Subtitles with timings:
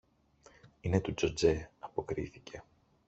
[0.81, 2.63] Είναι του Τζοτζέ, αποκρίθηκε.